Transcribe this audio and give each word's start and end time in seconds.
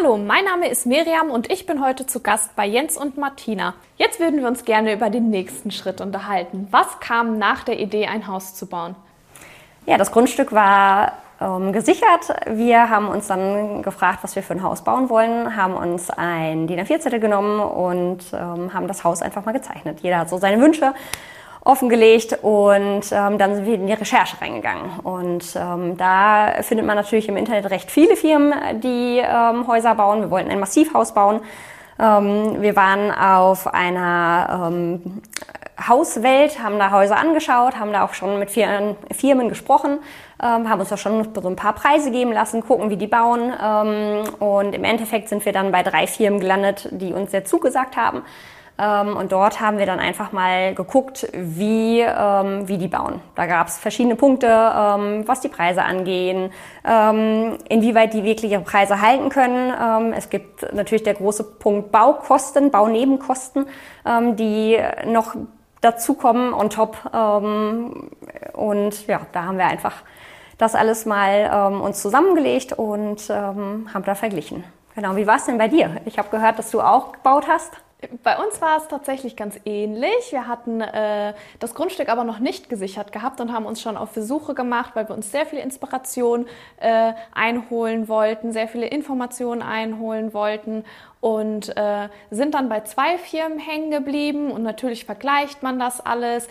Hallo, 0.00 0.16
mein 0.16 0.44
Name 0.44 0.68
ist 0.68 0.86
Miriam 0.86 1.30
und 1.30 1.50
ich 1.50 1.66
bin 1.66 1.84
heute 1.84 2.06
zu 2.06 2.20
Gast 2.20 2.56
bei 2.56 2.64
Jens 2.64 2.96
und 2.96 3.18
Martina. 3.18 3.74
Jetzt 3.96 4.18
würden 4.18 4.40
wir 4.40 4.48
uns 4.48 4.64
gerne 4.64 4.94
über 4.94 5.10
den 5.10 5.28
nächsten 5.28 5.70
Schritt 5.70 6.00
unterhalten. 6.00 6.68
Was 6.70 7.00
kam 7.00 7.38
nach 7.38 7.64
der 7.64 7.78
Idee, 7.78 8.06
ein 8.06 8.26
Haus 8.26 8.54
zu 8.54 8.66
bauen? 8.66 8.94
Ja, 9.84 9.98
das 9.98 10.10
Grundstück 10.10 10.52
war 10.52 11.12
ähm, 11.38 11.72
gesichert. 11.72 12.34
Wir 12.46 12.88
haben 12.88 13.08
uns 13.08 13.26
dann 13.26 13.82
gefragt, 13.82 14.20
was 14.22 14.36
wir 14.36 14.42
für 14.42 14.54
ein 14.54 14.62
Haus 14.62 14.84
bauen 14.84 15.10
wollen, 15.10 15.54
haben 15.54 15.74
uns 15.74 16.08
ein 16.08 16.66
DIN 16.66 16.80
A4-Zettel 16.80 17.20
genommen 17.20 17.60
und 17.60 18.20
ähm, 18.32 18.72
haben 18.72 18.88
das 18.88 19.04
Haus 19.04 19.20
einfach 19.20 19.44
mal 19.44 19.52
gezeichnet. 19.52 20.00
Jeder 20.00 20.18
hat 20.18 20.30
so 20.30 20.38
seine 20.38 20.62
Wünsche 20.62 20.94
offengelegt 21.70 22.38
und 22.42 23.02
ähm, 23.12 23.38
dann 23.38 23.54
sind 23.54 23.66
wir 23.66 23.74
in 23.74 23.86
die 23.86 23.92
Recherche 23.92 24.40
reingegangen. 24.40 25.00
Und 25.02 25.44
ähm, 25.56 25.96
da 25.96 26.54
findet 26.62 26.86
man 26.86 26.96
natürlich 26.96 27.28
im 27.28 27.36
Internet 27.36 27.70
recht 27.70 27.90
viele 27.90 28.16
Firmen, 28.16 28.52
die 28.80 29.18
ähm, 29.18 29.66
Häuser 29.66 29.94
bauen. 29.94 30.20
Wir 30.20 30.30
wollten 30.30 30.50
ein 30.50 30.60
Massivhaus 30.60 31.14
bauen. 31.14 31.40
Ähm, 31.98 32.60
wir 32.60 32.76
waren 32.76 33.10
auf 33.12 33.66
einer 33.72 34.68
ähm, 34.68 35.22
Hauswelt, 35.88 36.62
haben 36.62 36.78
da 36.78 36.90
Häuser 36.90 37.16
angeschaut, 37.16 37.78
haben 37.78 37.92
da 37.92 38.04
auch 38.04 38.14
schon 38.14 38.38
mit 38.38 38.50
Firmen, 38.50 38.96
Firmen 39.12 39.48
gesprochen, 39.48 39.98
ähm, 40.42 40.68
haben 40.68 40.80
uns 40.80 40.88
da 40.88 40.96
schon 40.96 41.28
so 41.34 41.48
ein 41.48 41.56
paar 41.56 41.74
Preise 41.74 42.10
geben 42.10 42.32
lassen, 42.32 42.62
gucken, 42.62 42.90
wie 42.90 42.96
die 42.96 43.06
bauen. 43.06 43.52
Ähm, 43.62 44.24
und 44.40 44.74
im 44.74 44.84
Endeffekt 44.84 45.28
sind 45.28 45.44
wir 45.44 45.52
dann 45.52 45.72
bei 45.72 45.82
drei 45.82 46.06
Firmen 46.06 46.40
gelandet, 46.40 46.88
die 46.90 47.12
uns 47.12 47.30
sehr 47.30 47.44
zugesagt 47.44 47.96
haben. 47.96 48.22
Ähm, 48.80 49.16
und 49.16 49.32
dort 49.32 49.60
haben 49.60 49.78
wir 49.78 49.86
dann 49.86 49.98
einfach 49.98 50.32
mal 50.32 50.74
geguckt, 50.74 51.28
wie, 51.34 52.00
ähm, 52.00 52.66
wie 52.66 52.78
die 52.78 52.88
bauen. 52.88 53.20
Da 53.34 53.46
gab 53.46 53.68
es 53.68 53.78
verschiedene 53.78 54.16
Punkte, 54.16 54.46
ähm, 54.46 55.28
was 55.28 55.40
die 55.40 55.48
Preise 55.48 55.82
angehen, 55.82 56.50
inwieweit 57.68 58.14
die 58.14 58.24
wirklich 58.24 58.52
ihre 58.52 58.62
Preise 58.62 59.02
halten 59.02 59.28
können. 59.28 60.12
Es 60.14 60.30
gibt 60.30 60.72
natürlich 60.72 61.02
der 61.02 61.14
große 61.14 61.44
Punkt 61.44 61.92
Baukosten, 61.92 62.70
Baunebenkosten, 62.70 63.66
die 64.36 64.78
noch 65.06 65.34
dazukommen 65.82 66.54
on 66.54 66.70
top. 66.70 66.96
und 67.12 69.06
ja, 69.06 69.20
da 69.32 69.44
haben 69.44 69.58
wir 69.58 69.66
einfach 69.66 69.94
das 70.56 70.74
alles 70.74 71.04
mal 71.04 71.72
uns 71.82 72.00
zusammengelegt 72.00 72.72
und 72.72 73.28
haben 73.28 74.04
da 74.04 74.14
verglichen. 74.14 74.64
Genau, 74.94 75.16
wie 75.16 75.26
war 75.26 75.36
es 75.36 75.44
denn 75.44 75.58
bei 75.58 75.68
dir? 75.68 75.96
Ich 76.06 76.18
habe 76.18 76.30
gehört, 76.30 76.58
dass 76.58 76.70
du 76.70 76.80
auch 76.80 77.12
gebaut 77.12 77.46
hast. 77.46 77.72
Bei 78.22 78.38
uns 78.42 78.62
war 78.62 78.78
es 78.78 78.88
tatsächlich 78.88 79.36
ganz 79.36 79.60
ähnlich. 79.66 80.30
Wir 80.30 80.48
hatten 80.48 80.80
äh, 80.80 81.34
das 81.58 81.74
Grundstück 81.74 82.08
aber 82.08 82.24
noch 82.24 82.38
nicht 82.38 82.70
gesichert 82.70 83.12
gehabt 83.12 83.40
und 83.40 83.52
haben 83.52 83.66
uns 83.66 83.82
schon 83.82 83.98
auf 83.98 84.12
Versuche 84.12 84.54
gemacht, 84.54 84.92
weil 84.94 85.06
wir 85.08 85.14
uns 85.14 85.30
sehr 85.30 85.44
viel 85.44 85.58
Inspiration 85.58 86.46
äh, 86.78 87.12
einholen 87.34 88.08
wollten, 88.08 88.52
sehr 88.52 88.68
viele 88.68 88.86
Informationen 88.86 89.60
einholen 89.60 90.32
wollten 90.32 90.84
und 91.20 91.76
äh, 91.76 92.08
sind 92.30 92.54
dann 92.54 92.70
bei 92.70 92.80
zwei 92.80 93.18
Firmen 93.18 93.58
hängen 93.58 93.90
geblieben 93.90 94.50
und 94.50 94.62
natürlich 94.62 95.04
vergleicht 95.04 95.62
man 95.62 95.78
das 95.78 96.00
alles. 96.00 96.48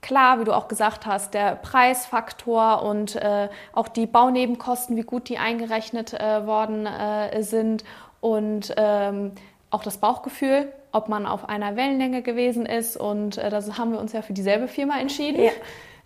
Klar, 0.00 0.38
wie 0.38 0.44
du 0.44 0.52
auch 0.52 0.68
gesagt 0.68 1.06
hast, 1.06 1.34
der 1.34 1.56
Preisfaktor 1.56 2.82
und 2.82 3.16
äh, 3.16 3.48
auch 3.72 3.88
die 3.88 4.06
Baunebenkosten, 4.06 4.96
wie 4.96 5.02
gut 5.02 5.28
die 5.28 5.38
eingerechnet 5.38 6.12
äh, 6.12 6.46
worden 6.46 6.86
äh, 6.86 7.42
sind 7.42 7.84
und 8.20 8.74
ähm, 8.76 9.32
auch 9.70 9.82
das 9.82 9.98
Bauchgefühl, 9.98 10.72
ob 10.94 11.08
man 11.08 11.26
auf 11.26 11.48
einer 11.48 11.76
Wellenlänge 11.76 12.22
gewesen 12.22 12.66
ist. 12.66 12.96
Und 12.96 13.36
äh, 13.36 13.50
da 13.50 13.60
haben 13.76 13.92
wir 13.92 13.98
uns 13.98 14.12
ja 14.12 14.22
für 14.22 14.32
dieselbe 14.32 14.68
Firma 14.68 14.98
entschieden. 14.98 15.42
Ja. 15.42 15.50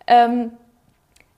Ähm, 0.07 0.51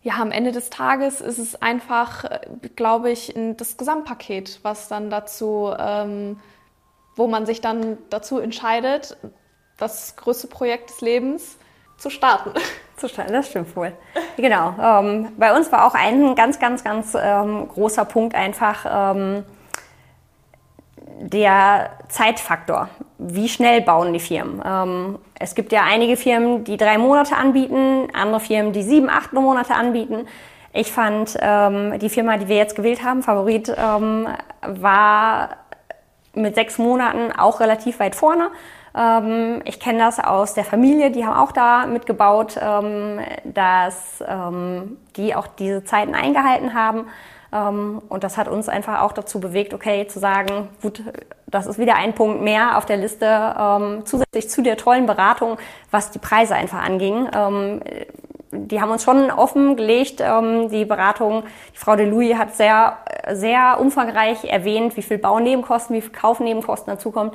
ja, 0.03 0.13
am 0.19 0.31
Ende 0.31 0.51
des 0.51 0.69
Tages 0.69 1.21
ist 1.21 1.37
es 1.37 1.61
einfach, 1.61 2.23
äh, 2.23 2.39
glaube 2.75 3.11
ich, 3.11 3.35
das 3.57 3.75
Gesamtpaket, 3.75 4.61
was 4.63 4.87
dann 4.87 5.09
dazu, 5.09 5.73
ähm, 5.77 6.39
wo 7.15 7.27
man 7.27 7.45
sich 7.45 7.59
dann 7.59 7.97
dazu 8.09 8.39
entscheidet, 8.39 9.17
das 9.77 10.15
größte 10.15 10.47
Projekt 10.47 10.89
des 10.89 11.01
Lebens 11.01 11.57
zu 11.97 12.09
starten. 12.09 12.53
Zu 12.97 13.09
starten, 13.09 13.33
das 13.33 13.47
stimmt 13.49 13.75
wohl. 13.75 13.93
Genau. 14.37 14.75
Ähm, 14.79 15.29
bei 15.35 15.55
uns 15.55 15.71
war 15.71 15.87
auch 15.87 15.95
ein 15.95 16.35
ganz, 16.35 16.59
ganz, 16.59 16.83
ganz 16.83 17.17
ähm, 17.19 17.67
großer 17.67 18.05
Punkt 18.05 18.35
einfach, 18.35 18.85
ähm, 19.17 19.43
der 21.19 21.91
Zeitfaktor. 22.09 22.89
Wie 23.23 23.47
schnell 23.49 23.81
bauen 23.81 24.13
die 24.13 24.19
Firmen? 24.19 24.63
Ähm, 24.65 25.19
es 25.37 25.53
gibt 25.53 25.71
ja 25.71 25.83
einige 25.83 26.17
Firmen, 26.17 26.63
die 26.63 26.75
drei 26.75 26.97
Monate 26.97 27.37
anbieten, 27.37 28.07
andere 28.13 28.39
Firmen, 28.39 28.73
die 28.73 28.81
sieben, 28.81 29.11
acht 29.11 29.31
Monate 29.31 29.75
anbieten. 29.75 30.27
Ich 30.73 30.91
fand 30.91 31.37
ähm, 31.39 31.99
die 31.99 32.09
Firma, 32.09 32.37
die 32.37 32.47
wir 32.47 32.55
jetzt 32.55 32.75
gewählt 32.75 33.03
haben, 33.03 33.21
Favorit, 33.21 33.71
ähm, 33.77 34.27
war 34.65 35.49
mit 36.33 36.55
sechs 36.55 36.79
Monaten 36.79 37.31
auch 37.31 37.59
relativ 37.59 37.99
weit 37.99 38.15
vorne. 38.15 38.49
Ähm, 38.95 39.61
ich 39.65 39.79
kenne 39.79 39.99
das 39.99 40.19
aus 40.19 40.53
der 40.53 40.65
Familie, 40.65 41.11
die 41.11 41.25
haben 41.25 41.37
auch 41.37 41.51
da 41.51 41.85
mitgebaut, 41.85 42.59
ähm, 42.61 43.19
dass 43.43 44.23
ähm, 44.27 44.97
die 45.15 45.35
auch 45.35 45.47
diese 45.47 45.83
Zeiten 45.83 46.13
eingehalten 46.13 46.73
haben. 46.73 47.07
Ähm, 47.53 48.01
und 48.09 48.23
das 48.23 48.37
hat 48.37 48.47
uns 48.47 48.69
einfach 48.69 49.01
auch 49.01 49.13
dazu 49.13 49.39
bewegt, 49.39 49.73
okay, 49.73 50.07
zu 50.07 50.19
sagen, 50.19 50.69
gut, 50.81 51.03
das 51.47 51.67
ist 51.67 51.79
wieder 51.79 51.95
ein 51.95 52.13
Punkt 52.13 52.41
mehr 52.41 52.77
auf 52.77 52.85
der 52.85 52.97
Liste, 52.97 53.25
ähm, 53.25 54.05
zusätzlich 54.05 54.49
zu 54.49 54.61
der 54.61 54.77
tollen 54.77 55.05
Beratung, 55.05 55.57
was 55.89 56.11
die 56.11 56.19
Preise 56.19 56.55
einfach 56.55 56.81
anging. 56.81 57.29
Ähm, 57.33 57.81
die 58.53 58.81
haben 58.81 58.91
uns 58.91 59.03
schon 59.03 59.31
offengelegt, 59.31 60.19
die 60.19 60.83
Beratung. 60.83 61.43
Die 61.73 61.77
Frau 61.77 61.95
de 61.95 62.05
Louis 62.05 62.37
hat 62.37 62.53
sehr, 62.53 62.97
sehr 63.31 63.77
umfangreich 63.79 64.43
erwähnt, 64.43 64.97
wie 64.97 65.01
viel 65.01 65.19
Baunebenkosten, 65.19 65.95
wie 65.95 66.01
viel 66.01 66.11
Kaufnebenkosten 66.11 66.93
dazukommt. 66.93 67.33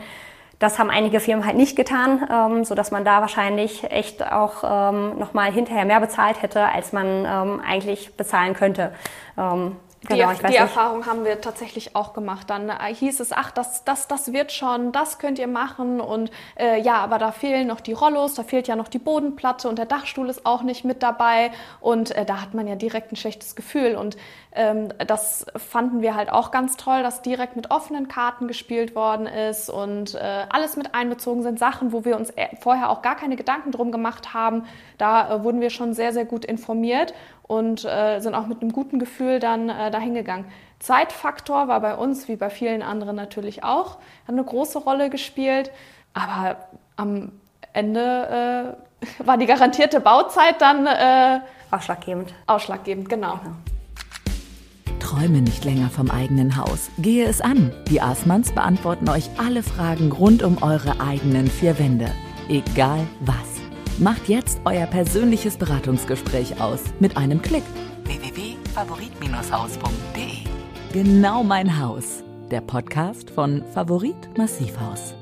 Das 0.59 0.79
haben 0.79 0.89
einige 0.89 1.21
Firmen 1.21 1.45
halt 1.45 1.57
nicht 1.57 1.77
getan, 1.77 2.27
ähm, 2.33 2.65
so 2.65 2.75
dass 2.75 2.91
man 2.91 3.05
da 3.05 3.21
wahrscheinlich 3.21 3.91
echt 3.91 4.25
auch 4.25 4.65
ähm, 4.65 5.19
nochmal 5.19 5.53
hinterher 5.53 5.85
mehr 5.85 6.01
bezahlt 6.01 6.41
hätte, 6.41 6.67
als 6.67 6.93
man 6.93 7.27
ähm, 7.27 7.61
eigentlich 7.67 8.17
bezahlen 8.17 8.55
könnte. 8.55 8.93
Ähm, 9.37 9.77
Genau, 10.09 10.33
die, 10.33 10.47
die 10.47 10.57
Erfahrung 10.57 11.07
haben 11.07 11.25
wir 11.25 11.41
tatsächlich 11.41 11.97
auch 11.97 12.13
gemacht. 12.13 12.51
Dann 12.51 12.69
äh, 12.69 12.95
hieß 12.95 13.21
es, 13.21 13.33
ach, 13.33 13.51
das, 13.51 13.85
das, 13.85 14.09
das 14.09 14.33
wird 14.33 14.53
schon, 14.53 14.93
das 14.93 15.19
könnt 15.19 15.39
ihr 15.39 15.47
machen. 15.47 16.01
Und 16.01 16.31
äh, 16.59 16.81
ja, 16.81 16.97
aber 16.97 17.19
da 17.19 17.33
fehlen 17.33 17.67
noch 17.67 17.81
die 17.81 17.93
Rollos, 17.93 18.35
da 18.35 18.43
fehlt 18.43 18.69
ja 18.69 18.77
noch 18.77 18.89
die 18.89 18.99
Bodenplatte 18.99 19.69
und 19.69 19.79
der 19.79 19.87
Dachstuhl 19.87 20.29
ist 20.29 20.47
auch 20.47 20.63
nicht 20.63 20.85
mit 20.85 21.03
dabei. 21.03 21.51
Und 21.81 22.11
äh, 22.13 22.25
da 22.25 22.41
hat 22.41 22.55
man 22.55 22.67
ja 22.67 22.77
direkt 22.77 23.13
ein 23.13 23.17
schlechtes 23.17 23.57
Gefühl. 23.57 23.97
Und 23.97 24.17
ähm, 24.53 24.89
das 25.07 25.47
fanden 25.57 26.01
wir 26.01 26.15
halt 26.15 26.31
auch 26.31 26.51
ganz 26.51 26.77
toll, 26.77 27.03
dass 27.03 27.23
direkt 27.23 27.57
mit 27.57 27.71
offenen 27.71 28.09
Karten 28.09 28.49
gespielt 28.49 28.95
worden 28.95 29.27
ist 29.27 29.69
und 29.69 30.15
äh, 30.15 30.47
alles 30.49 30.77
mit 30.77 30.95
einbezogen 30.95 31.43
sind. 31.43 31.59
Sachen, 31.59 31.93
wo 31.93 32.05
wir 32.05 32.17
uns 32.17 32.31
äh, 32.31 32.49
vorher 32.61 32.91
auch 32.91 33.03
gar 33.03 33.17
keine 33.17 33.37
Gedanken 33.37 33.71
drum 33.71 33.93
gemacht 33.93 34.35
haben. 34.35 34.65
Da 34.99 35.37
äh, 35.37 35.45
wurden 35.45 35.61
wir 35.61 35.71
schon 35.71 35.95
sehr, 35.95 36.13
sehr 36.13 36.25
gut 36.25 36.45
informiert 36.45 37.13
und 37.49 37.85
äh, 37.85 38.21
sind 38.21 38.35
auch 38.35 38.47
mit 38.47 38.63
einem 38.63 38.73
guten 38.73 38.99
Gefühl 38.99 39.39
dann 39.39 39.69
äh, 39.69 39.91
dahin 39.91 40.15
gegangen. 40.15 40.47
Zeitfaktor 40.79 41.69
war 41.69 41.81
bei 41.81 41.95
uns, 41.95 42.29
wie 42.29 42.37
bei 42.37 42.51
vielen 42.51 42.83
anderen 42.83 43.17
natürlich 43.17 43.65
auch, 43.65 43.97
hat 44.27 44.29
eine 44.29 44.45
große 44.45 44.79
Rolle 44.79 45.11
gespielt. 45.11 45.71
Aber 46.13 46.57
am 46.97 47.33
Ende 47.73 48.77
äh, 49.21 49.25
war 49.27 49.39
die 49.39 49.47
garantierte 49.47 50.01
Bauzeit 50.01 50.61
dann 50.61 50.87
äh, 50.87 51.41
ausschlaggebend. 51.71 52.35
Ausschlaggebend, 52.47 53.09
genau. 53.09 53.39
genau. 53.43 53.57
Träume 54.99 55.41
nicht 55.41 55.65
länger 55.65 55.89
vom 55.89 56.11
eigenen 56.11 56.57
Haus. 56.57 56.91
Gehe 56.99 57.27
es 57.27 57.41
an. 57.41 57.73
Die 57.89 58.01
Aßmanns 58.01 58.53
beantworten 58.53 59.09
euch 59.09 59.31
alle 59.39 59.63
Fragen 59.63 60.11
rund 60.11 60.43
um 60.43 60.63
eure 60.63 61.01
eigenen 61.01 61.47
vier 61.47 61.79
Wände. 61.79 62.11
Egal 62.49 63.07
was. 63.21 63.56
Macht 63.99 64.29
jetzt 64.29 64.61
euer 64.67 64.85
persönliches 64.87 65.57
Beratungsgespräch 65.57 66.61
aus 66.61 66.81
mit 67.01 67.17
einem 67.17 67.41
Klick. 67.41 67.63
www.favorit-haus.de 68.05 70.93
Genau 70.93 71.43
mein 71.43 71.81
Haus. 71.81 72.23
Der 72.51 72.61
Podcast 72.61 73.31
von 73.31 73.65
Favorit 73.73 74.37
Massivhaus. 74.37 75.15